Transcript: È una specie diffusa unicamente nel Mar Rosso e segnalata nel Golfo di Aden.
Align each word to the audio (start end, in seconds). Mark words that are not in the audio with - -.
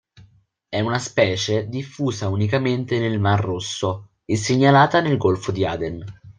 È 0.67 0.79
una 0.79 0.97
specie 0.97 1.69
diffusa 1.69 2.27
unicamente 2.29 2.97
nel 2.97 3.19
Mar 3.19 3.39
Rosso 3.39 4.13
e 4.25 4.35
segnalata 4.35 4.99
nel 4.99 5.17
Golfo 5.17 5.51
di 5.51 5.63
Aden. 5.63 6.03